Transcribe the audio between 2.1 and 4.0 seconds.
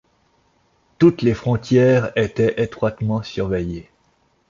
étaient étroitement surveillées.